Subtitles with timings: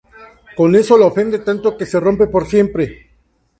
[0.55, 3.11] Con eso la ofende tanto que se rompen por siempre.